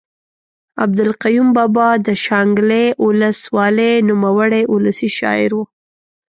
[0.83, 5.63] عبدالقیوم بابا د شانګلې اولس والۍ نوموړے اولسي شاعر ؤ